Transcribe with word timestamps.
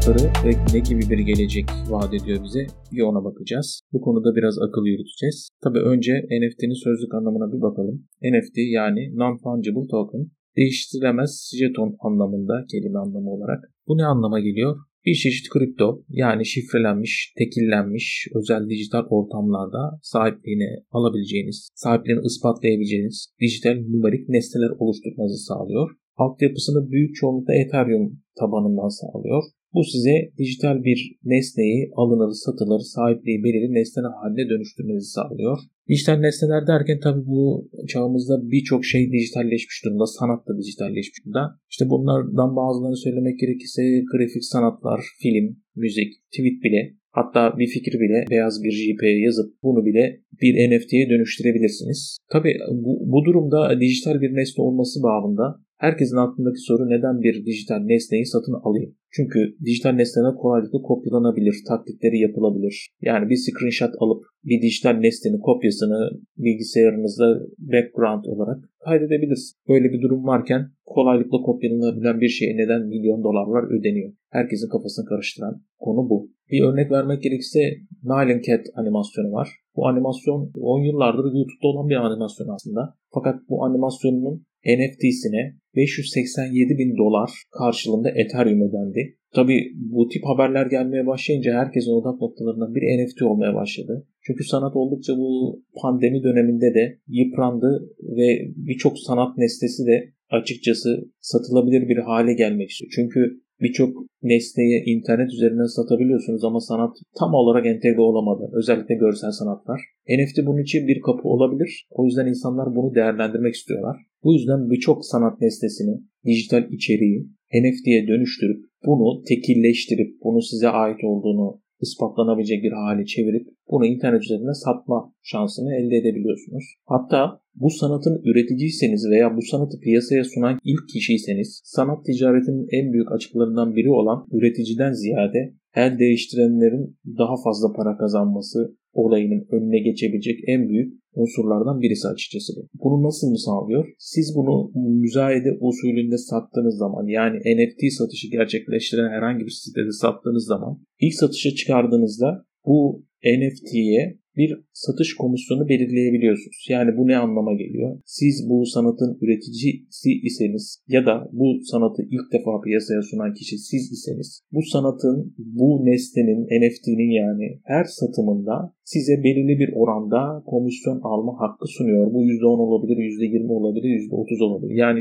fırsatları 0.00 0.32
ve 0.46 0.50
ne 0.74 0.80
gibi 0.88 1.10
bir 1.10 1.18
gelecek 1.18 1.64
vaat 1.88 2.14
ediyor 2.14 2.44
bize 2.44 2.66
bir 2.92 3.02
ona 3.02 3.24
bakacağız. 3.24 3.80
Bu 3.92 4.00
konuda 4.00 4.36
biraz 4.36 4.58
akıl 4.58 4.84
yürüteceğiz. 4.86 5.48
Tabii 5.64 5.78
önce 5.78 6.12
NFT'nin 6.40 6.82
sözlük 6.84 7.14
anlamına 7.14 7.52
bir 7.52 7.60
bakalım. 7.60 7.96
NFT 8.22 8.56
yani 8.78 9.00
Non-Fungible 9.20 9.88
Token 9.90 10.26
değiştirilemez 10.56 11.52
jeton 11.60 11.96
anlamında 12.06 12.54
kelime 12.72 12.98
anlamı 12.98 13.30
olarak. 13.30 13.60
Bu 13.88 13.98
ne 13.98 14.04
anlama 14.04 14.40
geliyor? 14.40 14.76
Bir 15.06 15.14
çeşit 15.14 15.48
kripto 15.48 16.02
yani 16.08 16.46
şifrelenmiş, 16.46 17.34
tekillenmiş 17.38 18.28
özel 18.38 18.68
dijital 18.68 19.04
ortamlarda 19.10 19.98
sahipliğini 20.02 20.70
alabileceğiniz, 20.90 21.68
sahipliğini 21.74 22.20
ispatlayabileceğiniz 22.26 23.34
dijital 23.40 23.76
numerik 23.92 24.28
nesneler 24.28 24.70
oluşturmanızı 24.78 25.44
sağlıyor. 25.48 25.90
Altyapısını 26.16 26.90
büyük 26.90 27.14
çoğunlukla 27.14 27.54
Ethereum 27.54 28.20
tabanından 28.40 28.88
sağlıyor. 28.88 29.42
Bu 29.74 29.84
size 29.84 30.16
dijital 30.38 30.84
bir 30.84 31.18
nesneyi 31.24 31.90
alınır, 31.96 32.32
satılır, 32.32 32.80
sahipliği 32.80 33.44
belirli 33.44 33.74
nesneler 33.74 34.14
haline 34.22 34.48
dönüştürmenizi 34.48 35.10
sağlıyor. 35.10 35.58
Dijital 35.88 36.18
nesneler 36.18 36.66
derken 36.66 37.00
tabii 37.00 37.26
bu 37.26 37.70
çağımızda 37.88 38.50
birçok 38.50 38.84
şey 38.84 39.12
dijitalleşmiş 39.12 39.84
durumda. 39.84 40.06
Sanat 40.06 40.48
da 40.48 40.58
dijitalleşmiş 40.58 41.24
durumda. 41.24 41.58
İşte 41.70 41.84
bunlardan 41.90 42.56
bazılarını 42.56 42.96
söylemek 42.96 43.38
gerekirse 43.38 43.82
grafik 44.12 44.44
sanatlar, 44.44 45.00
film, 45.22 45.56
müzik, 45.76 46.12
tweet 46.32 46.62
bile 46.64 47.00
Hatta 47.12 47.58
bir 47.58 47.66
fikir 47.66 47.92
bile 47.92 48.24
beyaz 48.30 48.62
bir 48.64 48.70
JP'ye 48.70 49.20
yazıp 49.20 49.62
bunu 49.62 49.86
bile 49.86 50.20
bir 50.42 50.52
NFT'ye 50.70 51.10
dönüştürebilirsiniz. 51.10 52.18
Tabi 52.32 52.54
bu, 52.70 53.12
bu 53.12 53.24
durumda 53.24 53.80
dijital 53.80 54.20
bir 54.20 54.34
nesne 54.34 54.62
olması 54.64 55.02
bağında 55.02 55.60
herkesin 55.78 56.16
aklındaki 56.16 56.60
soru 56.60 56.90
neden 56.90 57.20
bir 57.22 57.46
dijital 57.46 57.78
nesneyi 57.78 58.26
satın 58.26 58.52
alayım? 58.52 58.94
Çünkü 59.16 59.56
dijital 59.64 59.90
nesneler 59.90 60.34
kolaylıkla 60.34 60.82
kopyalanabilir, 60.82 61.56
taklitleri 61.68 62.18
yapılabilir. 62.18 62.90
Yani 63.00 63.28
bir 63.30 63.36
screenshot 63.36 63.94
alıp 63.98 64.22
bir 64.44 64.62
dijital 64.62 64.92
nesnenin 64.92 65.40
kopyasını 65.40 66.10
bilgisayarınızda 66.36 67.26
background 67.58 68.24
olarak 68.24 68.58
kaydedebilirsiniz. 68.84 69.54
Böyle 69.68 69.92
bir 69.92 70.02
durum 70.02 70.26
varken 70.26 70.70
kolaylıkla 70.84 71.38
kopyalanabilen 71.42 72.20
bir 72.20 72.28
şeye 72.28 72.56
neden 72.56 72.82
milyon 72.86 73.24
dolarlar 73.24 73.78
ödeniyor? 73.78 74.12
Herkesin 74.30 74.68
kafasını 74.68 75.04
karıştıran 75.04 75.62
konu 75.78 76.10
bu. 76.10 76.30
Bir 76.50 76.62
örnek 76.62 76.90
vermek 76.90 77.22
gerekirse 77.22 77.60
Nile 78.02 78.42
Cat 78.42 78.66
animasyonu 78.74 79.32
var. 79.32 79.48
Bu 79.76 79.86
animasyon 79.88 80.52
10 80.60 80.80
yıllardır 80.80 81.24
YouTube'da 81.24 81.68
olan 81.68 81.88
bir 81.88 81.96
animasyon 81.96 82.48
aslında. 82.48 82.94
Fakat 83.14 83.40
bu 83.48 83.64
animasyonun 83.64 84.46
NFT'sine 84.66 85.54
587 85.76 86.78
bin 86.78 86.96
dolar 86.96 87.30
karşılığında 87.58 88.10
Ethereum 88.10 88.62
ödendi. 88.68 89.16
Tabi 89.34 89.72
bu 89.74 90.08
tip 90.08 90.22
haberler 90.24 90.66
gelmeye 90.66 91.06
başlayınca 91.06 91.52
herkesin 91.52 91.92
odak 91.92 92.20
noktalarından 92.20 92.74
bir 92.74 92.82
NFT 92.82 93.22
olmaya 93.22 93.54
başladı. 93.54 94.06
Çünkü 94.22 94.44
sanat 94.44 94.76
oldukça 94.76 95.16
bu 95.16 95.62
pandemi 95.82 96.22
döneminde 96.22 96.74
de 96.74 96.98
yıprandı 97.08 97.90
ve 98.02 98.28
birçok 98.56 98.98
sanat 98.98 99.38
nesnesi 99.38 99.86
de 99.86 100.12
açıkçası 100.30 101.10
satılabilir 101.20 101.88
bir 101.88 101.96
hale 101.96 102.34
gelmek 102.34 102.70
istiyor. 102.70 102.92
Çünkü 102.94 103.40
birçok 103.60 103.96
nesneyi 104.22 104.82
internet 104.86 105.32
üzerinden 105.32 105.66
satabiliyorsunuz 105.76 106.44
ama 106.44 106.60
sanat 106.60 106.96
tam 107.18 107.34
olarak 107.34 107.66
entegre 107.66 108.00
olamadı. 108.00 108.50
Özellikle 108.52 108.94
görsel 108.94 109.30
sanatlar. 109.30 109.80
NFT 110.08 110.46
bunun 110.46 110.62
için 110.62 110.88
bir 110.88 111.00
kapı 111.00 111.28
olabilir. 111.28 111.86
O 111.90 112.04
yüzden 112.06 112.26
insanlar 112.26 112.76
bunu 112.76 112.94
değerlendirmek 112.94 113.54
istiyorlar. 113.54 113.96
Bu 114.24 114.34
yüzden 114.34 114.70
birçok 114.70 115.04
sanat 115.04 115.40
nesnesini, 115.40 116.00
dijital 116.24 116.72
içeriği 116.72 117.28
NFT'ye 117.54 118.08
dönüştürüp 118.08 118.64
bunu 118.86 119.22
tekilleştirip 119.22 120.10
bunu 120.24 120.42
size 120.42 120.68
ait 120.68 121.04
olduğunu 121.04 121.60
ispatlanabilecek 121.80 122.62
bir 122.62 122.72
hale 122.72 123.04
çevirip 123.04 123.46
bunu 123.70 123.86
internet 123.86 124.22
üzerinden 124.22 124.62
satma 124.64 125.12
şansını 125.22 125.74
elde 125.74 125.96
edebiliyorsunuz. 125.96 126.64
Hatta 126.86 127.40
bu 127.54 127.70
sanatın 127.70 128.22
üreticiyseniz 128.24 129.10
veya 129.10 129.36
bu 129.36 129.42
sanatı 129.42 129.80
piyasaya 129.80 130.24
sunan 130.24 130.58
ilk 130.64 130.88
kişiyseniz 130.92 131.60
sanat 131.64 132.04
ticaretinin 132.06 132.66
en 132.72 132.92
büyük 132.92 133.12
açıklarından 133.12 133.76
biri 133.76 133.90
olan 133.90 134.26
üreticiden 134.32 134.92
ziyade 134.92 135.54
el 135.74 135.98
değiştirenlerin 135.98 136.98
daha 137.18 137.34
fazla 137.44 137.72
para 137.72 137.96
kazanması 137.96 138.76
olayının 138.92 139.46
önüne 139.50 139.78
geçebilecek 139.78 140.38
en 140.46 140.68
büyük 140.68 141.00
unsurlardan 141.14 141.80
birisi 141.80 142.08
açıkçası 142.08 142.52
bu. 142.56 142.68
Bunu 142.84 143.06
nasıl 143.06 143.30
mı 143.30 143.38
sağlıyor? 143.38 143.84
Siz 143.98 144.34
bunu 144.36 144.70
müzayede 145.00 145.50
usulünde 145.60 146.18
sattığınız 146.18 146.76
zaman 146.78 147.06
yani 147.06 147.36
NFT 147.38 147.92
satışı 147.98 148.28
gerçekleştiren 148.30 149.10
herhangi 149.10 149.44
bir 149.44 149.50
sitede 149.50 149.92
sattığınız 149.92 150.46
zaman 150.46 150.80
ilk 151.00 151.14
satışa 151.14 151.50
çıkardığınızda 151.50 152.44
bu 152.66 153.04
NFT'ye 153.24 154.18
bir 154.36 154.50
satış 154.72 155.16
komisyonu 155.16 155.68
belirleyebiliyorsunuz. 155.68 156.66
Yani 156.68 156.90
bu 156.98 157.06
ne 157.06 157.16
anlama 157.16 157.52
geliyor? 157.52 158.00
Siz 158.04 158.46
bu 158.50 158.66
sanatın 158.66 159.18
üreticisi 159.22 160.10
iseniz 160.28 160.82
ya 160.88 161.06
da 161.06 161.28
bu 161.32 161.60
sanatı 161.64 162.02
ilk 162.02 162.32
defa 162.32 162.60
piyasaya 162.64 163.02
sunan 163.02 163.34
kişi 163.34 163.58
siz 163.58 163.92
iseniz 163.92 164.42
bu 164.52 164.62
sanatın, 164.62 165.34
bu 165.38 165.68
nesnenin, 165.84 166.40
NFT'nin 166.60 167.10
yani 167.22 167.60
her 167.64 167.84
satımında 167.84 168.74
size 168.84 169.14
belirli 169.24 169.58
bir 169.58 169.70
oranda 169.80 170.42
komisyon 170.46 171.00
alma 171.02 171.32
hakkı 171.42 171.66
sunuyor. 171.66 172.12
Bu 172.14 172.24
%10 172.24 172.46
olabilir, 172.66 172.96
%20 172.96 173.52
olabilir, 173.52 173.88
%30 173.88 174.44
olabilir. 174.44 174.74
Yani 174.74 175.00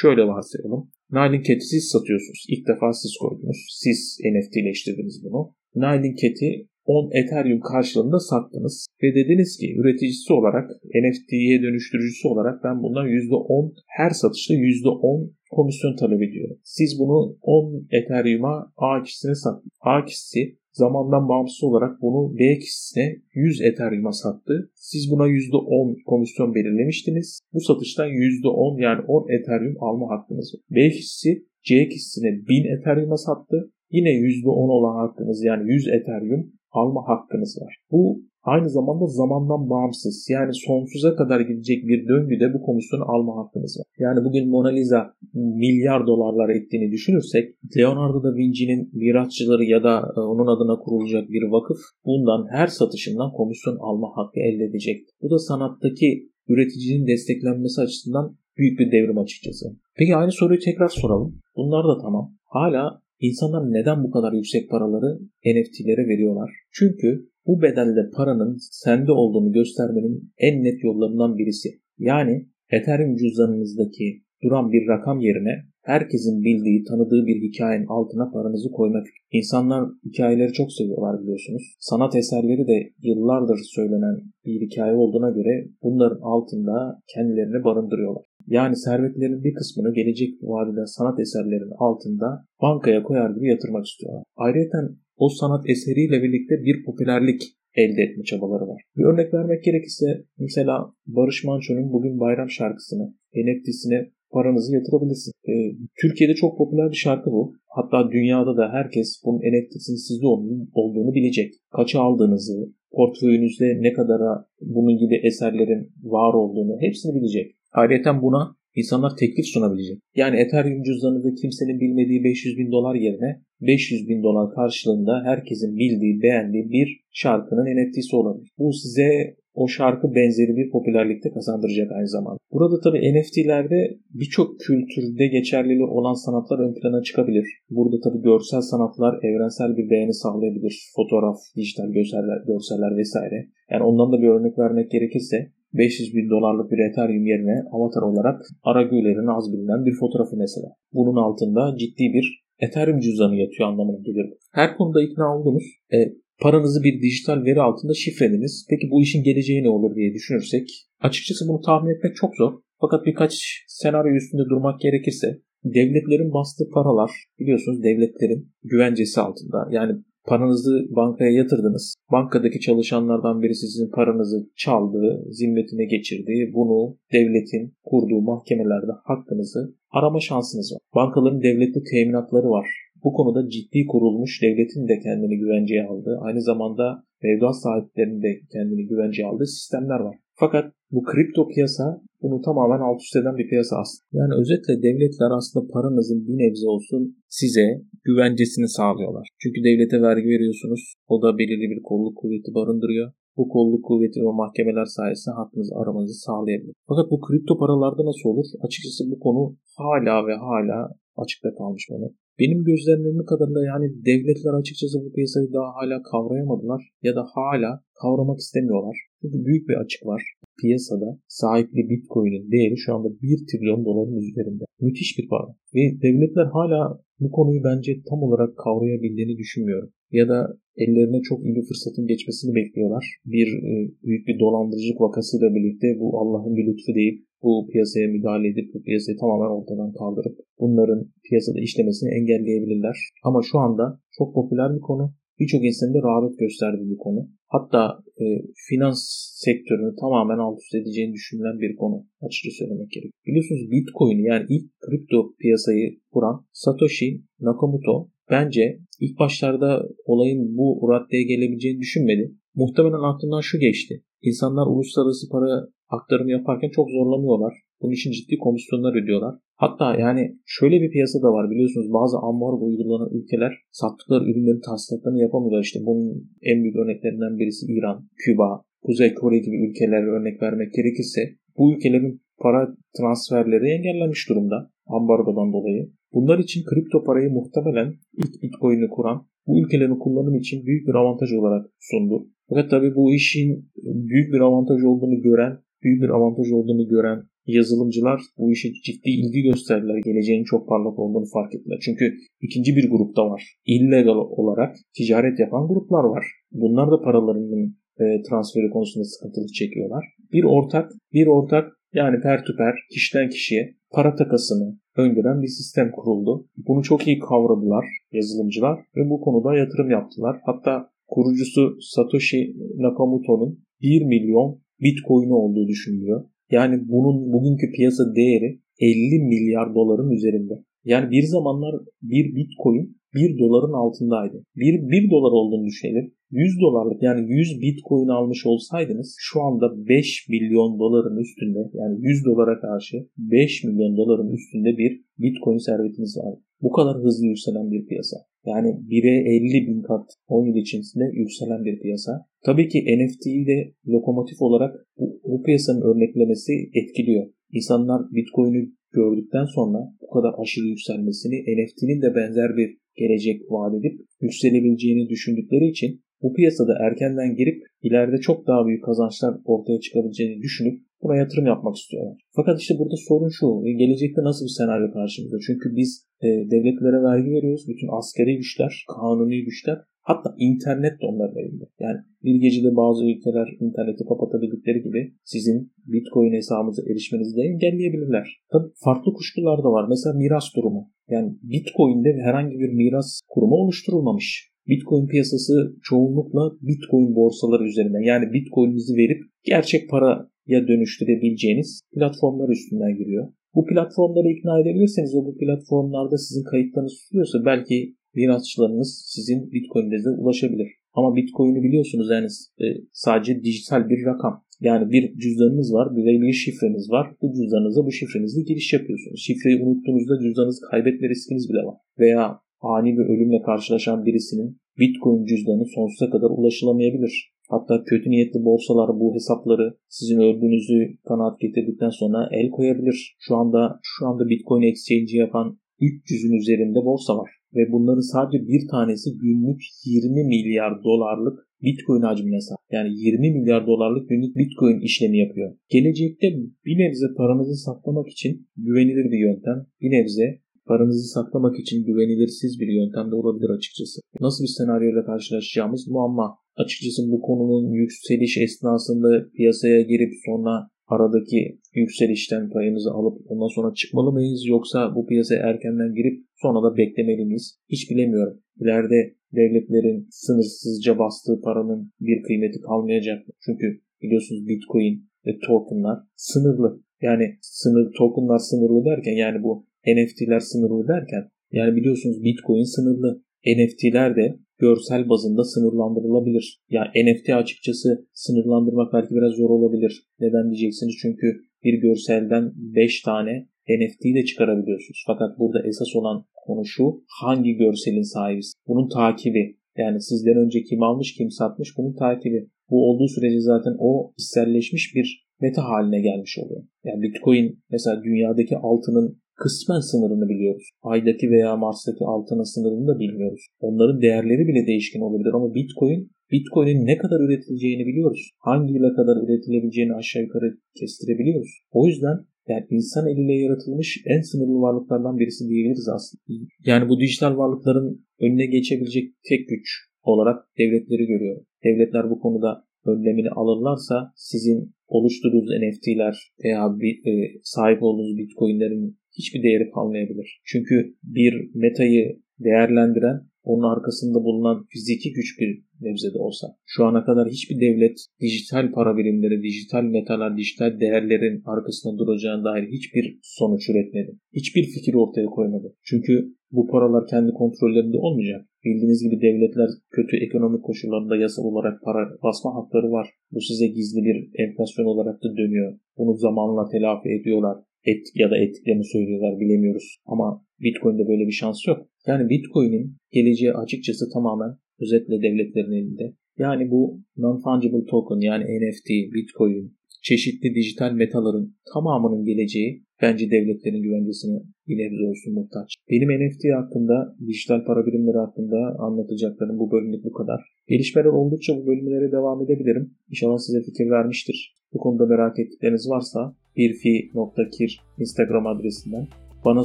şöyle 0.00 0.22
varsayalım. 0.22 0.90
Nylon 1.10 1.42
Cat'i 1.46 1.66
siz 1.72 1.84
satıyorsunuz. 1.94 2.46
İlk 2.48 2.68
defa 2.68 2.92
siz 2.92 3.12
koydunuz. 3.22 3.60
Siz 3.70 4.18
NFT'leştirdiniz 4.32 5.24
bunu. 5.24 5.54
Nylon 5.74 6.14
Cat'i 6.22 6.68
10 6.84 7.10
Ethereum 7.12 7.60
karşılığında 7.60 8.20
sattınız 8.20 8.86
ve 9.02 9.14
dediniz 9.14 9.56
ki 9.60 9.76
üreticisi 9.80 10.32
olarak 10.32 10.70
NFT'ye 11.02 11.62
dönüştürücüsü 11.62 12.28
olarak 12.28 12.64
ben 12.64 12.82
bundan 12.82 13.06
%10 13.06 13.72
her 13.86 14.10
satışta 14.10 14.54
%10 14.54 15.30
komisyon 15.50 15.96
talep 15.96 16.22
ediyorum. 16.22 16.58
Siz 16.62 16.98
bunu 16.98 17.36
10 17.42 17.86
Ethereum'a 17.90 18.72
A 18.76 19.02
kişisine 19.02 19.34
sattınız. 19.34 19.72
A 19.80 20.04
kişisi 20.04 20.58
zamandan 20.72 21.28
bağımsız 21.28 21.64
olarak 21.64 22.02
bunu 22.02 22.34
B 22.38 22.58
kişisine 22.58 23.16
100 23.34 23.60
Ethereum'a 23.60 24.12
sattı. 24.12 24.70
Siz 24.74 25.10
buna 25.10 25.26
%10 25.28 26.02
komisyon 26.06 26.54
belirlemiştiniz. 26.54 27.38
Bu 27.52 27.60
satıştan 27.60 28.08
%10 28.08 28.82
yani 28.82 29.00
10 29.08 29.28
Ethereum 29.38 29.76
alma 29.80 30.06
hakkınız 30.10 30.54
var. 30.54 30.60
B 30.76 30.90
kişisi 30.90 31.46
C 31.62 31.88
kişisine 31.88 32.30
1000 32.48 32.78
Ethereum'a 32.78 33.16
sattı. 33.16 33.70
Yine 33.90 34.10
%10 34.10 34.48
olan 34.76 34.96
hakkınız 35.06 35.44
yani 35.44 35.72
100 35.72 35.88
Ethereum 35.88 36.52
alma 36.74 37.02
hakkınız 37.08 37.58
var. 37.62 37.76
Bu 37.92 38.20
aynı 38.42 38.68
zamanda 38.70 39.06
zamandan 39.06 39.70
bağımsız 39.70 40.26
yani 40.30 40.52
sonsuza 40.66 41.16
kadar 41.16 41.40
gidecek 41.40 41.88
bir 41.88 42.08
döngüde 42.08 42.54
bu 42.54 42.62
komisyonu 42.62 43.04
alma 43.12 43.32
hakkınız 43.36 43.76
var. 43.78 43.86
Yani 43.98 44.24
bugün 44.24 44.50
Mona 44.50 44.68
Lisa 44.68 45.14
milyar 45.34 46.06
dolarlar 46.06 46.48
ettiğini 46.48 46.92
düşünürsek 46.92 47.44
Leonardo 47.76 48.22
da 48.22 48.36
Vinci'nin 48.36 48.90
mirasçıları 48.92 49.64
ya 49.64 49.82
da 49.82 49.94
e, 50.16 50.20
onun 50.20 50.46
adına 50.46 50.78
kurulacak 50.78 51.30
bir 51.30 51.42
vakıf 51.42 51.78
bundan 52.04 52.46
her 52.50 52.66
satışından 52.66 53.32
komisyon 53.32 53.76
alma 53.80 54.08
hakkı 54.16 54.40
elde 54.40 54.64
edecek. 54.64 54.98
Bu 55.22 55.30
da 55.30 55.38
sanattaki 55.38 56.08
üreticinin 56.48 57.06
desteklenmesi 57.06 57.80
açısından 57.80 58.36
büyük 58.58 58.78
bir 58.78 58.92
devrim 58.92 59.18
açıkçası. 59.18 59.66
Peki 59.96 60.16
aynı 60.16 60.32
soruyu 60.32 60.60
tekrar 60.60 60.88
soralım. 60.88 61.40
Bunlar 61.56 61.84
da 61.84 62.02
tamam. 62.02 62.34
Hala 62.44 63.03
İnsanlar 63.20 63.72
neden 63.72 64.04
bu 64.04 64.10
kadar 64.10 64.32
yüksek 64.32 64.70
paraları 64.70 65.18
NFT'lere 65.46 66.08
veriyorlar? 66.08 66.50
Çünkü 66.72 67.28
bu 67.46 67.62
bedelde 67.62 68.10
paranın 68.16 68.56
sende 68.60 69.12
olduğunu 69.12 69.52
göstermenin 69.52 70.32
en 70.38 70.64
net 70.64 70.84
yollarından 70.84 71.38
birisi. 71.38 71.68
Yani 71.98 72.48
Ethereum 72.70 73.16
cüzdanınızdaki 73.16 74.22
duran 74.42 74.72
bir 74.72 74.88
rakam 74.88 75.20
yerine 75.20 75.54
herkesin 75.82 76.42
bildiği, 76.42 76.84
tanıdığı 76.84 77.26
bir 77.26 77.48
hikayenin 77.48 77.86
altına 77.86 78.30
paranızı 78.30 78.70
koymak. 78.70 79.06
İnsanlar 79.32 79.90
hikayeleri 80.04 80.52
çok 80.52 80.72
seviyorlar 80.72 81.22
biliyorsunuz. 81.22 81.62
Sanat 81.78 82.16
eserleri 82.16 82.66
de 82.66 82.92
yıllardır 83.02 83.58
söylenen 83.76 84.16
bir 84.44 84.60
hikaye 84.66 84.94
olduğuna 84.94 85.30
göre 85.30 85.68
bunların 85.82 86.20
altında 86.22 87.00
kendilerini 87.14 87.64
barındırıyorlar. 87.64 88.24
Yani 88.46 88.76
servetlerin 88.76 89.44
bir 89.44 89.54
kısmını 89.54 89.94
gelecek 89.94 90.34
vadede 90.42 90.86
sanat 90.86 91.20
eserlerinin 91.20 91.74
altında 91.78 92.44
bankaya 92.62 93.02
koyar 93.02 93.30
gibi 93.30 93.48
yatırmak 93.48 93.86
istiyorlar. 93.86 94.22
Ayrıca 94.36 94.78
o 95.16 95.28
sanat 95.28 95.70
eseriyle 95.70 96.22
birlikte 96.22 96.54
bir 96.64 96.84
popülerlik 96.84 97.42
elde 97.76 98.02
etme 98.02 98.24
çabaları 98.24 98.68
var. 98.68 98.82
Bir 98.96 99.04
örnek 99.04 99.34
vermek 99.34 99.64
gerekirse 99.64 100.06
mesela 100.38 100.92
Barış 101.06 101.44
Manço'nun 101.44 101.92
bugün 101.92 102.20
bayram 102.20 102.50
şarkısını 102.50 103.14
NFT'sine 103.34 104.10
paranızı 104.30 104.74
yatırabilirsin. 104.74 105.32
Ee, 105.48 105.52
Türkiye'de 106.00 106.34
çok 106.34 106.58
popüler 106.58 106.90
bir 106.90 106.96
şarkı 106.96 107.30
bu. 107.30 107.54
Hatta 107.68 108.10
dünyada 108.12 108.56
da 108.56 108.68
herkes 108.72 109.22
bunun 109.24 109.38
NFT'sinin 109.38 109.96
sizde 110.08 110.26
olduğunu 110.74 111.14
bilecek. 111.14 111.54
Kaça 111.76 112.00
aldığınızı, 112.00 112.72
portföyünüzde 112.92 113.66
ne 113.80 113.92
kadara 113.92 114.46
bunun 114.60 114.98
gibi 114.98 115.16
eserlerin 115.26 115.92
var 116.02 116.34
olduğunu 116.34 116.76
hepsini 116.80 117.14
bilecek. 117.14 117.56
Ayrıca 117.74 118.22
buna 118.22 118.56
İnsanlar 118.76 119.12
teklif 119.16 119.46
sunabilecek. 119.46 119.98
Yani 120.16 120.36
Ethereum 120.40 120.82
cüzdanında 120.82 121.34
kimsenin 121.34 121.80
bilmediği 121.80 122.24
500 122.24 122.58
bin 122.58 122.72
dolar 122.72 122.94
yerine 122.94 123.40
500 123.60 124.08
bin 124.08 124.22
dolar 124.22 124.54
karşılığında 124.54 125.22
herkesin 125.24 125.76
bildiği, 125.76 126.22
beğendiği 126.22 126.70
bir 126.70 127.00
şarkının 127.12 127.66
NFT'si 127.76 128.16
olabilir. 128.16 128.50
Bu 128.58 128.72
size 128.72 129.36
o 129.54 129.68
şarkı 129.68 130.14
benzeri 130.14 130.56
bir 130.56 130.70
popülerlikte 130.70 131.30
kazandıracak 131.30 131.92
aynı 131.92 132.08
zamanda. 132.08 132.38
Burada 132.52 132.80
tabii 132.80 133.00
NFT'lerde 133.14 133.98
birçok 134.20 134.60
kültürde 134.60 135.26
geçerliliği 135.26 135.84
olan 135.84 136.16
sanatlar 136.24 136.58
ön 136.58 136.74
plana 136.74 137.02
çıkabilir. 137.02 137.46
Burada 137.70 137.96
tabii 138.04 138.22
görsel 138.22 138.60
sanatlar 138.60 139.14
evrensel 139.22 139.76
bir 139.76 139.90
beğeni 139.90 140.14
sağlayabilir. 140.14 140.74
Fotoğraf, 140.96 141.38
dijital 141.56 141.88
görseller, 141.92 142.38
görseller 142.46 142.96
vesaire. 142.96 143.48
Yani 143.70 143.82
ondan 143.82 144.12
da 144.12 144.22
bir 144.22 144.28
örnek 144.28 144.58
vermek 144.58 144.90
gerekirse 144.90 145.36
500 145.74 146.14
bin 146.14 146.30
dolarlık 146.30 146.70
bir 146.70 146.78
Ethereum 146.78 147.26
yerine 147.26 147.56
avatar 147.72 148.02
olarak 148.02 148.38
Aragüler'in 148.62 149.36
az 149.36 149.52
bilinen 149.52 149.84
bir 149.86 149.94
fotoğrafı 150.00 150.36
mesela. 150.36 150.68
Bunun 150.92 151.16
altında 151.16 151.76
ciddi 151.78 152.04
bir 152.16 152.44
Ethereum 152.58 153.00
cüzdanı 153.00 153.36
yatıyor 153.36 153.68
anlamına 153.68 154.00
gelir. 154.08 154.26
Her 154.52 154.76
konuda 154.76 155.02
ikna 155.02 155.36
oldunuz. 155.36 155.64
E, 155.92 155.98
paranızı 156.42 156.82
bir 156.82 157.02
dijital 157.02 157.44
veri 157.44 157.60
altında 157.60 157.94
şifrediniz. 157.94 158.66
Peki 158.70 158.90
bu 158.90 159.02
işin 159.02 159.22
geleceği 159.22 159.62
ne 159.62 159.68
olur 159.68 159.96
diye 159.96 160.14
düşünürsek 160.14 160.68
açıkçası 161.00 161.48
bunu 161.48 161.60
tahmin 161.60 161.94
etmek 161.94 162.16
çok 162.16 162.36
zor. 162.36 162.52
Fakat 162.80 163.06
birkaç 163.06 163.64
senaryo 163.68 164.14
üstünde 164.14 164.42
durmak 164.50 164.80
gerekirse 164.80 165.26
devletlerin 165.64 166.32
bastığı 166.32 166.68
paralar 166.74 167.10
biliyorsunuz 167.40 167.82
devletlerin 167.82 168.52
güvencesi 168.62 169.20
altında. 169.20 169.68
Yani 169.70 169.92
Paranızı 170.26 170.86
bankaya 170.90 171.30
yatırdınız. 171.30 171.94
Bankadaki 172.12 172.60
çalışanlardan 172.60 173.42
biri 173.42 173.54
sizin 173.54 173.90
paranızı 173.90 174.50
çaldı, 174.56 175.24
zimmetine 175.30 175.84
geçirdi. 175.84 176.50
Bunu 176.54 176.96
devletin 177.12 177.74
kurduğu 177.84 178.20
mahkemelerde 178.20 178.92
hakkınızı 179.04 179.74
arama 179.90 180.20
şansınız 180.20 180.72
var. 180.72 180.80
Bankaların 180.94 181.42
devletli 181.42 181.82
teminatları 181.90 182.50
var. 182.50 182.66
Bu 183.04 183.12
konuda 183.12 183.48
ciddi 183.48 183.86
kurulmuş 183.86 184.42
devletin 184.42 184.88
de 184.88 184.98
kendini 185.02 185.38
güvenceye 185.38 185.84
aldığı, 185.84 186.18
aynı 186.20 186.42
zamanda 186.42 187.04
mevduat 187.22 187.56
sahiplerinin 187.62 188.22
de 188.22 188.40
kendini 188.52 188.86
güvenceye 188.86 189.28
aldığı 189.28 189.46
sistemler 189.46 190.00
var. 190.00 190.16
Fakat 190.42 190.64
bu 190.94 191.00
kripto 191.10 191.48
piyasa 191.48 191.84
bunu 192.22 192.36
tamamen 192.46 192.80
alt 192.86 193.00
üst 193.06 193.16
eden 193.16 193.36
bir 193.40 193.48
piyasa 193.50 193.74
aslında. 193.82 194.06
Yani 194.20 194.32
özetle 194.42 194.74
devletler 194.86 195.30
aslında 195.38 195.72
paranızın 195.74 196.20
bir 196.26 196.36
nebze 196.42 196.68
olsun 196.74 197.02
size 197.28 197.66
güvencesini 198.08 198.68
sağlıyorlar. 198.68 199.26
Çünkü 199.42 199.58
devlete 199.68 199.98
vergi 200.02 200.28
veriyorsunuz. 200.34 200.82
O 201.12 201.22
da 201.22 201.38
belirli 201.38 201.66
bir 201.72 201.82
kolluk 201.82 202.16
kuvveti 202.20 202.50
barındırıyor. 202.54 203.12
Bu 203.36 203.48
kolluk 203.48 203.84
kuvveti 203.84 204.20
ve 204.20 204.32
mahkemeler 204.42 204.84
sayesinde 204.84 205.34
hakkınızı 205.34 205.74
aramanızı 205.80 206.18
sağlayabilir. 206.26 206.74
Fakat 206.88 207.06
bu 207.12 207.20
kripto 207.20 207.58
paralarda 207.58 208.02
nasıl 208.10 208.28
olur? 208.32 208.46
Açıkçası 208.66 209.10
bu 209.10 209.18
konu 209.24 209.56
hala 209.78 210.26
ve 210.28 210.34
hala 210.34 210.78
açıkta 211.16 211.48
kalmış 211.58 211.86
konu. 211.90 212.06
Benim 212.40 212.64
gözlemlerim 212.64 213.24
kadarıyla 213.30 213.62
yani 213.72 213.86
devletler 214.10 214.54
açıkçası 214.60 214.96
bu 215.04 215.12
piyasayı 215.12 215.48
daha 215.52 215.70
hala 215.78 215.96
kavrayamadılar 216.10 216.82
ya 217.02 217.12
da 217.18 217.24
hala 217.34 217.70
kavramak 218.02 218.38
istemiyorlar. 218.38 218.96
Çünkü 219.20 219.44
büyük 219.46 219.68
bir 219.68 219.76
açık 219.82 220.06
var. 220.06 220.22
Piyasada 220.60 221.08
sahipli 221.28 221.82
Bitcoin'in 221.90 222.50
değeri 222.52 222.76
şu 222.76 222.94
anda 222.94 223.08
1 223.22 223.46
trilyon 223.48 223.84
doların 223.84 224.16
üzerinde. 224.16 224.64
Müthiş 224.80 225.18
bir 225.18 225.28
para. 225.28 225.48
Ve 225.74 225.82
devletler 226.02 226.46
hala 226.56 226.80
bu 227.20 227.30
konuyu 227.30 227.60
bence 227.64 227.92
tam 228.08 228.22
olarak 228.22 228.50
kavrayabildiğini 228.64 229.36
düşünmüyorum. 229.38 229.90
Ya 230.10 230.28
da 230.28 230.38
ellerine 230.76 231.20
çok 231.22 231.44
iyi 231.44 231.54
bir 231.54 231.66
fırsatın 231.68 232.06
geçmesini 232.06 232.54
bekliyorlar. 232.54 233.04
Bir 233.26 233.48
e, 233.70 233.72
büyük 234.06 234.26
bir 234.28 234.38
dolandırıcılık 234.38 235.00
vakasıyla 235.00 235.54
birlikte 235.54 235.86
bu 236.00 236.20
Allah'ın 236.20 236.56
bir 236.56 236.66
lütfu 236.66 236.94
deyip 236.94 237.24
bu 237.44 237.66
piyasaya 237.70 238.08
müdahale 238.08 238.48
edip 238.48 238.74
bu 238.74 238.82
piyasayı 238.82 239.16
tamamen 239.18 239.50
ortadan 239.56 239.92
kaldırıp 240.00 240.36
bunların 240.60 241.00
piyasada 241.26 241.60
işlemesini 241.66 242.10
engelleyebilirler. 242.18 242.96
Ama 243.24 243.40
şu 243.50 243.58
anda 243.58 243.84
çok 244.18 244.34
popüler 244.34 244.74
bir 244.76 244.84
konu. 244.88 245.14
Birçok 245.40 245.64
insanın 245.64 245.94
da 245.94 246.00
rağbet 246.08 246.38
gösterdiği 246.38 246.90
bir 246.90 247.00
konu. 247.06 247.20
Hatta 247.54 247.82
e, 248.22 248.24
finans 248.68 249.00
sektörünü 249.44 249.96
tamamen 250.00 250.38
alt 250.38 250.58
üst 250.62 250.74
edeceğini 250.74 251.12
düşünülen 251.12 251.58
bir 251.60 251.76
konu 251.76 252.06
açıkça 252.24 252.50
söylemek 252.58 252.90
gerek. 252.90 253.10
Biliyorsunuz 253.26 253.70
Bitcoin 253.70 254.18
yani 254.30 254.44
ilk 254.48 254.66
kripto 254.84 255.34
piyasayı 255.40 255.86
kuran 256.12 256.46
Satoshi 256.52 257.22
Nakamoto 257.40 258.08
bence 258.30 258.78
ilk 259.00 259.18
başlarda 259.18 259.88
olayın 260.04 260.56
bu 260.58 260.88
raddeye 260.92 261.22
gelebileceğini 261.22 261.80
düşünmedi. 261.80 262.34
Muhtemelen 262.54 263.04
aklından 263.10 263.40
şu 263.40 263.58
geçti. 263.58 264.02
İnsanlar 264.22 264.66
uluslararası 264.66 265.28
para 265.28 265.68
aktarımı 265.96 266.30
yaparken 266.30 266.70
çok 266.76 266.90
zorlanıyorlar. 266.90 267.54
Bunun 267.80 267.92
için 267.92 268.10
ciddi 268.12 268.34
komisyonlar 268.38 269.02
ödüyorlar. 269.02 269.34
Hatta 269.64 269.86
yani 270.04 270.22
şöyle 270.46 270.76
bir 270.80 270.90
piyasa 270.90 271.22
da 271.22 271.28
var 271.36 271.50
biliyorsunuz 271.50 271.92
bazı 271.92 272.16
ambargo 272.18 272.64
uygulanan 272.66 273.10
ülkeler 273.18 273.52
sattıkları 273.70 274.24
ürünlerin 274.30 274.66
tahsilatlarını 274.68 275.20
yapamıyorlar. 275.20 275.62
İşte 275.62 275.80
bunun 275.86 276.08
en 276.50 276.62
büyük 276.62 276.76
örneklerinden 276.76 277.38
birisi 277.38 277.66
İran, 277.72 278.08
Küba, 278.22 278.62
Kuzey 278.82 279.14
Kore 279.14 279.38
gibi 279.38 279.56
ülkelere 279.66 280.10
örnek 280.16 280.42
vermek 280.42 280.74
gerekirse 280.74 281.20
bu 281.58 281.72
ülkelerin 281.72 282.20
para 282.38 282.74
transferleri 282.96 283.68
engellenmiş 283.76 284.28
durumda 284.28 284.70
ambargodan 284.86 285.52
dolayı. 285.52 285.90
Bunlar 286.12 286.38
için 286.38 286.64
kripto 286.64 287.04
parayı 287.04 287.30
muhtemelen 287.30 287.94
ilk 288.16 288.42
Bitcoin'i 288.42 288.88
kuran 288.88 289.26
bu 289.46 289.60
ülkelerin 289.60 289.98
kullanım 289.98 290.34
için 290.34 290.66
büyük 290.66 290.88
bir 290.88 290.94
avantaj 290.94 291.32
olarak 291.32 291.66
sundu. 291.80 292.28
Fakat 292.48 292.70
tabii 292.70 292.94
bu 292.94 293.14
işin 293.14 293.70
büyük 293.84 294.32
bir 294.32 294.40
avantaj 294.40 294.84
olduğunu 294.84 295.22
gören, 295.22 295.58
büyük 295.84 296.02
bir 296.02 296.08
avantaj 296.08 296.52
olduğunu 296.52 296.88
gören 296.88 297.20
yazılımcılar 297.46 298.20
bu 298.38 298.52
işe 298.52 298.68
ciddi 298.72 299.10
ilgi 299.10 299.42
gösterdiler. 299.42 299.96
Geleceğin 300.04 300.44
çok 300.44 300.68
parlak 300.68 300.98
olduğunu 300.98 301.26
fark 301.32 301.54
ettiler. 301.54 301.78
Çünkü 301.84 302.14
ikinci 302.40 302.76
bir 302.76 302.90
grupta 302.90 303.30
var. 303.30 303.42
İllegal 303.66 304.16
olarak 304.16 304.76
ticaret 304.96 305.40
yapan 305.40 305.68
gruplar 305.68 306.04
var. 306.04 306.24
Bunlar 306.52 306.90
da 306.90 307.00
paralarının 307.00 307.76
e, 308.00 308.04
transferi 308.28 308.70
konusunda 308.70 309.04
sıkıntılık 309.04 309.54
çekiyorlar. 309.54 310.04
Bir 310.32 310.44
ortak, 310.44 310.90
bir 311.12 311.26
ortak 311.26 311.72
yani 311.92 312.20
per 312.20 312.44
to 312.44 312.52
per 312.56 312.74
kişiden 312.90 313.28
kişiye 313.28 313.74
para 313.90 314.14
takasını 314.14 314.78
öngören 314.96 315.42
bir 315.42 315.46
sistem 315.46 315.90
kuruldu. 315.90 316.48
Bunu 316.56 316.82
çok 316.82 317.06
iyi 317.06 317.18
kavradılar 317.18 317.84
yazılımcılar 318.12 318.78
ve 318.96 319.10
bu 319.10 319.20
konuda 319.20 319.56
yatırım 319.56 319.90
yaptılar. 319.90 320.36
Hatta 320.44 320.90
kurucusu 321.06 321.76
Satoshi 321.80 322.54
Nakamoto'nun 322.76 323.64
1 323.82 324.04
milyon 324.04 324.63
Bitcoin'i 324.80 325.32
olduğu 325.32 325.68
düşünülüyor. 325.68 326.24
Yani 326.50 326.88
bunun 326.88 327.32
bugünkü 327.32 327.66
piyasa 327.76 328.14
değeri 328.14 328.60
50 328.80 329.24
milyar 329.24 329.74
doların 329.74 330.10
üzerinde. 330.10 330.54
Yani 330.84 331.10
bir 331.10 331.22
zamanlar 331.22 331.74
bir 332.02 332.34
bitcoin 332.36 332.96
1 333.14 333.38
doların 333.38 333.72
altındaydı. 333.72 334.44
1, 334.56 334.90
1 334.90 335.10
dolar 335.10 335.32
olduğunu 335.32 335.66
düşünelim. 335.66 336.12
100 336.30 336.60
dolarlık 336.60 337.02
yani 337.02 337.20
100 337.32 337.60
bitcoin 337.60 338.08
almış 338.08 338.46
olsaydınız 338.46 339.16
şu 339.18 339.42
anda 339.42 339.88
5 339.88 340.28
milyon 340.28 340.78
doların 340.78 341.16
üstünde 341.24 341.58
yani 341.74 341.94
100 342.00 342.24
dolara 342.24 342.60
karşı 342.60 342.96
5 343.18 343.64
milyon 343.64 343.96
doların 343.96 344.32
üstünde 344.32 344.78
bir 344.78 344.92
bitcoin 345.18 345.58
servetiniz 345.58 346.16
var. 346.18 346.34
Bu 346.64 346.70
kadar 346.70 346.96
hızlı 347.04 347.26
yükselen 347.26 347.70
bir 347.70 347.86
piyasa. 347.86 348.16
Yani 348.46 348.68
1'e 348.68 349.16
50 349.36 349.66
bin 349.68 349.82
kat 349.82 350.06
10 350.28 350.46
yıl 350.46 350.56
içerisinde 350.56 351.04
yükselen 351.12 351.64
bir 351.64 351.80
piyasa. 351.80 352.12
Tabii 352.46 352.68
ki 352.68 352.78
NFT'yi 352.98 353.46
de 353.46 353.72
lokomotif 353.88 354.42
olarak 354.42 354.72
bu, 354.98 355.20
bu 355.24 355.42
piyasanın 355.42 355.82
örneklemesi 355.90 356.52
etkiliyor. 356.74 357.26
İnsanlar 357.52 358.00
Bitcoin'i 358.14 358.72
gördükten 358.92 359.44
sonra 359.44 359.78
bu 360.02 360.08
kadar 360.14 360.32
aşırı 360.42 360.66
yükselmesini 360.66 361.36
NFT'nin 361.56 362.02
de 362.02 362.14
benzer 362.14 362.56
bir 362.56 362.83
gelecek 362.96 363.42
vaat 363.50 363.74
edip 363.78 364.00
yükselebileceğini 364.20 365.08
düşündükleri 365.08 365.66
için 365.68 366.04
bu 366.22 366.32
piyasada 366.32 366.74
erkenden 366.86 367.34
girip 367.34 367.58
ileride 367.82 368.18
çok 368.18 368.46
daha 368.46 368.66
büyük 368.66 368.84
kazançlar 368.84 369.34
ortaya 369.44 369.80
çıkabileceğini 369.80 370.42
düşünüp 370.42 370.76
buna 371.02 371.16
yatırım 371.16 371.46
yapmak 371.46 371.76
istiyorlar. 371.76 372.16
Fakat 372.36 372.60
işte 372.60 372.74
burada 372.78 372.96
sorun 373.08 373.32
şu, 373.38 373.46
e, 373.66 373.72
gelecekte 373.72 374.20
nasıl 374.22 374.44
bir 374.46 374.56
senaryo 374.60 374.92
karşımızda? 374.92 375.36
Çünkü 375.46 375.76
biz 375.76 375.90
e, 376.22 376.28
devletlere 376.52 377.02
vergi 377.08 377.30
veriyoruz. 377.30 377.64
Bütün 377.68 377.88
askeri 377.98 378.36
güçler, 378.36 378.84
kanuni 378.94 379.44
güçler 379.44 379.78
Hatta 380.10 380.28
internet 380.38 380.94
de 381.00 381.06
onların 381.10 381.38
elinde. 381.42 381.66
Yani 381.84 381.98
bir 382.24 382.36
gecede 382.44 382.76
bazı 382.82 383.00
ülkeler 383.10 383.48
interneti 383.64 384.04
kapatabildikleri 384.10 384.80
gibi 384.86 385.00
sizin 385.24 385.72
Bitcoin 385.92 386.32
hesabınıza 386.38 386.82
erişmenizi 386.90 387.36
de 387.36 387.42
engelleyebilirler. 387.42 388.26
Tabii 388.52 388.70
farklı 388.84 389.10
kuşkular 389.12 389.58
da 389.64 389.68
var. 389.76 389.84
Mesela 389.88 390.14
miras 390.22 390.46
durumu. 390.56 390.82
Yani 391.08 391.28
Bitcoin'de 391.42 392.10
herhangi 392.26 392.56
bir 392.58 392.72
miras 392.80 393.20
kurumu 393.28 393.54
oluşturulmamış. 393.54 394.54
Bitcoin 394.68 395.06
piyasası 395.06 395.54
çoğunlukla 395.82 396.44
Bitcoin 396.68 397.14
borsaları 397.14 397.64
üzerinden 397.64 398.04
yani 398.12 398.32
Bitcoin'inizi 398.32 398.94
verip 398.96 399.20
gerçek 399.44 399.90
paraya 399.90 400.60
dönüştürebileceğiniz 400.68 401.80
platformlar 401.94 402.48
üstünden 402.48 402.96
giriyor. 402.98 403.32
Bu 403.54 403.66
platformları 403.66 404.28
ikna 404.28 404.60
edebilirseniz 404.60 405.14
ve 405.16 405.20
bu 405.28 405.38
platformlarda 405.38 406.18
sizin 406.18 406.44
kayıtlarınız 406.44 406.94
tutuyorsa 407.02 407.38
belki 407.44 407.94
mirasçılarınız 408.14 409.02
sizin 409.06 409.52
Bitcoin'inize 409.52 410.10
ulaşabilir. 410.10 410.68
Ama 410.94 411.16
Bitcoin'i 411.16 411.62
biliyorsunuz 411.62 412.08
yani 412.10 412.28
e, 412.62 412.66
sadece 412.92 413.42
dijital 413.44 413.88
bir 413.88 414.06
rakam. 414.06 414.44
Yani 414.60 414.90
bir 414.90 415.18
cüzdanınız 415.18 415.74
var 415.74 415.96
bir 415.96 416.32
şifreniz 416.32 416.90
var. 416.90 417.06
Bu 417.22 417.26
cüzdanınıza 417.36 417.86
bu 417.86 417.92
şifrenizle 417.92 418.42
giriş 418.42 418.72
yapıyorsunuz. 418.72 419.20
Şifreyi 419.26 419.56
unuttuğunuzda 419.64 420.14
cüzdanınızı 420.22 420.60
kaybetme 420.70 421.08
riskiniz 421.08 421.48
bile 421.50 421.62
var. 421.68 421.76
Veya 421.98 422.40
ani 422.60 422.90
bir 422.98 423.06
ölümle 423.12 423.42
karşılaşan 423.42 424.04
birisinin 424.04 424.58
Bitcoin 424.78 425.24
cüzdanı 425.24 425.64
sonsuza 425.74 426.10
kadar 426.10 426.30
ulaşılamayabilir. 426.30 427.34
Hatta 427.48 427.84
kötü 427.84 428.10
niyetli 428.10 428.44
borsalar 428.44 429.00
bu 429.00 429.14
hesapları 429.14 429.76
sizin 429.88 430.20
öldüğünüzü 430.20 430.98
kanaat 431.08 431.40
getirdikten 431.40 431.90
sonra 431.90 432.28
el 432.32 432.50
koyabilir. 432.50 433.16
Şu 433.18 433.36
anda 433.36 433.80
şu 433.82 434.06
anda 434.06 434.28
Bitcoin 434.28 434.62
exchange'i 434.62 435.16
yapan 435.16 435.58
300'ün 435.80 436.38
üzerinde 436.40 436.84
borsa 436.84 437.18
var 437.18 437.30
ve 437.56 437.72
bunların 437.72 438.06
sadece 438.12 438.38
bir 438.48 438.68
tanesi 438.68 439.08
günlük 439.24 439.60
20 439.84 440.24
milyar 440.24 440.84
dolarlık 440.84 441.38
Bitcoin 441.62 442.02
hacmine 442.02 442.40
sahip. 442.40 442.60
Yani 442.72 442.90
20 442.98 443.30
milyar 443.30 443.66
dolarlık 443.66 444.08
günlük 444.08 444.36
Bitcoin 444.36 444.80
işlemi 444.80 445.18
yapıyor. 445.18 445.56
Gelecekte 445.68 446.26
bir 446.66 446.76
nebze 446.78 447.06
paranızı 447.16 447.56
saklamak 447.66 448.08
için 448.08 448.46
güvenilir 448.56 449.06
bir 449.12 449.20
yöntem. 449.28 449.58
Bir 449.80 449.90
nebze 449.90 450.44
paranızı 450.66 451.08
saklamak 451.16 451.60
için 451.60 451.84
güvenilirsiz 451.84 452.60
bir 452.60 452.70
yöntem 452.80 453.10
de 453.10 453.14
olabilir 453.14 453.50
açıkçası. 453.56 454.00
Nasıl 454.20 454.44
bir 454.44 454.54
senaryoyla 454.58 455.04
karşılaşacağımız 455.04 455.88
muamma. 455.88 456.38
Açıkçası 456.56 457.02
bu 457.12 457.20
konunun 457.20 457.72
yükseliş 457.72 458.38
esnasında 458.38 459.08
piyasaya 459.36 459.82
girip 459.82 460.12
sonra 460.26 460.52
aradaki 460.86 461.58
yükselişten 461.74 462.50
payımızı 462.50 462.90
alıp 462.90 463.16
ondan 463.30 463.54
sonra 463.54 463.74
çıkmalı 463.74 464.12
mıyız 464.12 464.46
yoksa 464.46 464.94
bu 464.94 465.06
piyasaya 465.06 465.40
erkenden 465.50 465.94
girip 465.94 466.24
sonra 466.34 466.62
da 466.62 466.76
beklemeli 466.76 467.24
miyiz? 467.24 467.58
Hiç 467.68 467.90
bilemiyorum. 467.90 468.40
İleride 468.60 469.14
devletlerin 469.32 470.06
sınırsızca 470.10 470.98
bastığı 470.98 471.40
paranın 471.40 471.92
bir 472.00 472.22
kıymeti 472.22 472.60
kalmayacak. 472.60 473.26
Çünkü 473.44 473.80
biliyorsunuz 474.02 474.48
Bitcoin 474.48 475.08
ve 475.26 475.38
tokenlar 475.46 475.98
sınırlı. 476.16 476.80
Yani 477.02 477.38
sınır 477.40 477.92
tokenlar 477.98 478.38
sınırlı 478.38 478.84
derken 478.84 479.12
yani 479.12 479.42
bu 479.42 479.66
NFT'ler 479.86 480.40
sınırlı 480.40 480.88
derken 480.88 481.28
yani 481.52 481.76
biliyorsunuz 481.76 482.24
Bitcoin 482.24 482.64
sınırlı. 482.76 483.24
NFT'ler 483.46 484.16
de 484.16 484.38
görsel 484.58 485.08
bazında 485.08 485.44
sınırlandırılabilir. 485.44 486.60
Ya 486.70 486.84
yani 486.96 487.12
NFT 487.12 487.28
açıkçası 487.30 488.06
sınırlandırmak 488.12 488.92
belki 488.92 489.14
biraz 489.14 489.32
zor 489.32 489.50
olabilir. 489.50 490.02
Neden 490.20 490.50
diyeceksiniz? 490.50 490.94
Çünkü 491.02 491.26
bir 491.64 491.74
görselden 491.80 492.52
5 492.56 493.02
tane 493.02 493.48
NFT 493.68 494.04
de 494.04 494.24
çıkarabiliyorsunuz. 494.24 495.04
Fakat 495.06 495.38
burada 495.38 495.58
esas 495.68 495.96
olan 495.96 496.24
konu 496.46 496.64
şu. 496.64 496.84
Hangi 497.20 497.52
görselin 497.52 498.12
sahibi? 498.14 498.40
Bunun 498.68 498.88
takibi. 498.88 499.56
Yani 499.76 500.02
sizden 500.02 500.36
önce 500.36 500.62
kim 500.62 500.82
almış 500.82 501.14
kim 501.14 501.30
satmış 501.30 501.68
bunun 501.78 501.94
takibi. 501.94 502.48
Bu 502.70 502.90
olduğu 502.90 503.08
sürece 503.08 503.40
zaten 503.40 503.76
o 503.78 504.12
hisselleşmiş 504.18 504.94
bir 504.94 505.26
meta 505.40 505.62
haline 505.62 506.00
gelmiş 506.00 506.38
oluyor. 506.38 506.62
Yani 506.84 507.02
Bitcoin 507.02 507.62
mesela 507.70 508.02
dünyadaki 508.04 508.56
altının 508.56 509.23
kısmen 509.42 509.80
sınırını 509.80 510.28
biliyoruz. 510.28 510.66
Ay'daki 510.82 511.30
veya 511.30 511.56
Mars'taki 511.56 512.04
altının 512.04 512.52
sınırını 512.54 512.86
da 512.86 512.98
bilmiyoruz. 512.98 513.46
Onların 513.60 514.02
değerleri 514.02 514.48
bile 514.48 514.66
değişken 514.66 515.00
olabilir 515.00 515.32
ama 515.34 515.54
Bitcoin 515.54 516.10
Bitcoin'in 516.32 516.86
ne 516.86 516.96
kadar 516.96 517.20
üretileceğini 517.26 517.86
biliyoruz. 517.86 518.30
Hangi 518.38 518.72
yıla 518.74 518.94
kadar 518.98 519.16
üretilebileceğini 519.24 519.94
aşağı 519.94 520.22
yukarı 520.22 520.48
kestirebiliyoruz. 520.78 521.52
O 521.70 521.86
yüzden 521.86 522.16
yani 522.48 522.66
insan 522.70 523.08
eliyle 523.08 523.34
yaratılmış 523.44 524.02
en 524.06 524.20
sınırlı 524.20 524.58
varlıklardan 524.66 525.18
birisi 525.18 525.48
diyebiliriz 525.48 525.88
aslında. 525.96 526.22
Yani 526.64 526.88
bu 526.88 527.00
dijital 527.00 527.36
varlıkların 527.36 528.06
önüne 528.20 528.46
geçebilecek 528.46 529.04
tek 529.28 529.48
güç 529.48 529.68
olarak 530.02 530.38
devletleri 530.58 531.06
görüyorum. 531.06 531.44
Devletler 531.64 532.10
bu 532.10 532.20
konuda 532.20 532.64
önlemini 532.86 533.30
alırlarsa 533.30 534.12
sizin 534.16 534.74
oluşturduğunuz 534.88 535.50
NFT'ler 535.50 536.16
veya 536.44 536.62
bir, 536.80 536.94
e, 537.10 537.12
sahip 537.42 537.82
olduğunuz 537.82 538.18
Bitcoin'lerin 538.18 538.98
hiçbir 539.18 539.42
değeri 539.42 539.70
kalmayabilir. 539.70 540.40
Çünkü 540.44 540.94
bir 541.02 541.50
metayı 541.54 542.18
değerlendiren 542.38 543.20
onun 543.44 543.68
arkasında 543.74 544.24
bulunan 544.24 544.66
fiziki 544.72 545.12
güç 545.12 545.40
bir 545.40 545.64
nebzede 545.80 546.18
olsa. 546.18 546.46
Şu 546.66 546.84
ana 546.84 547.04
kadar 547.04 547.28
hiçbir 547.28 547.60
devlet 547.60 547.98
dijital 548.20 548.72
para 548.72 548.96
birimleri, 548.96 549.42
dijital 549.42 549.82
metalar, 549.82 550.36
dijital 550.36 550.80
değerlerin 550.80 551.42
arkasında 551.44 551.98
duracağına 551.98 552.44
dair 552.44 552.68
hiçbir 552.72 553.18
sonuç 553.22 553.68
üretmedi. 553.70 554.18
Hiçbir 554.32 554.64
fikir 554.64 554.94
ortaya 554.94 555.26
koymadı. 555.26 555.74
Çünkü 555.82 556.34
bu 556.50 556.66
paralar 556.66 557.06
kendi 557.06 557.32
kontrollerinde 557.32 557.98
olmayacak. 557.98 558.46
Bildiğiniz 558.64 559.02
gibi 559.02 559.20
devletler 559.20 559.68
kötü 559.90 560.16
ekonomik 560.16 560.62
koşullarında 560.64 561.16
yasal 561.16 561.44
olarak 561.44 561.82
para 561.82 562.02
basma 562.22 562.54
hakları 562.54 562.90
var. 562.90 563.08
Bu 563.30 563.40
size 563.40 563.66
gizli 563.66 564.00
bir 564.04 564.16
enflasyon 564.42 564.86
olarak 564.86 565.22
da 565.24 565.36
dönüyor. 565.36 565.78
Bunu 565.98 566.14
zamanla 566.14 566.68
telafi 566.68 567.08
ediyorlar 567.08 567.56
et 567.84 568.06
ya 568.14 568.30
da 568.30 568.36
ettiklerini 568.38 568.84
söylüyorlar 568.84 569.40
bilemiyoruz. 569.40 569.96
Ama 570.06 570.44
Bitcoin'de 570.60 571.08
böyle 571.08 571.26
bir 571.26 571.32
şans 571.32 571.66
yok. 571.68 571.88
Yani 572.06 572.28
Bitcoin'in 572.28 572.96
geleceği 573.12 573.52
açıkçası 573.52 574.04
tamamen 574.14 574.52
özetle 574.80 575.22
devletlerin 575.22 575.72
elinde. 575.72 576.14
Yani 576.38 576.70
bu 576.70 577.00
non-fungible 577.16 577.86
token 577.90 578.20
yani 578.20 578.44
NFT, 578.44 578.88
Bitcoin, 579.14 579.76
çeşitli 580.02 580.54
dijital 580.54 580.92
metaların 580.92 581.54
tamamının 581.74 582.24
geleceği 582.24 582.84
bence 583.02 583.30
devletlerin 583.30 583.82
güvencesine 583.82 584.38
bir 584.68 584.78
nebze 584.78 585.04
olsun 585.10 585.34
muhtaç. 585.34 585.74
Benim 585.90 586.08
NFT 586.20 586.44
hakkında, 586.60 587.16
dijital 587.26 587.64
para 587.64 587.86
birimleri 587.86 588.18
hakkında 588.18 588.58
anlatacaklarım 588.78 589.58
bu 589.58 589.70
bölümlük 589.70 590.04
bu 590.04 590.12
kadar. 590.12 590.40
Gelişmeler 590.68 591.08
oldukça 591.20 591.56
bu 591.56 591.66
bölümlere 591.66 592.12
devam 592.12 592.42
edebilirim. 592.42 592.94
İnşallah 593.10 593.38
size 593.38 593.62
fikir 593.62 593.90
vermiştir. 593.90 594.54
Bu 594.72 594.78
konuda 594.78 595.06
merak 595.06 595.38
ettikleriniz 595.38 595.90
varsa 595.90 596.36
birfi.kir 596.56 597.80
Instagram 597.98 598.46
adresinden 598.46 599.08
bana 599.44 599.64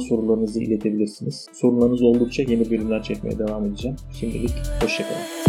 sorularınızı 0.00 0.62
iletebilirsiniz. 0.62 1.46
Sorularınız 1.52 2.02
oldukça 2.02 2.42
yeni 2.42 2.70
bölümler 2.70 3.02
çekmeye 3.02 3.38
devam 3.38 3.66
edeceğim. 3.66 3.96
Şimdilik 4.20 4.50
hoşçakalın. 4.82 5.39